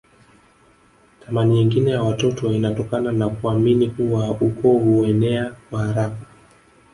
[1.25, 6.25] Thamani nyingine ya watoto inatokana na kuamini kuwa ukoo huenea kwa haraka